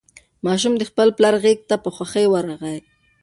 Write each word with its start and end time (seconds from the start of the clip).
ماشوم 0.45 0.73
د 0.77 0.83
خپل 0.89 1.07
پلار 1.17 1.35
غېږې 1.43 1.65
ته 1.69 1.75
په 1.83 1.89
خوښۍ 1.95 2.25
ورغی. 2.29 2.77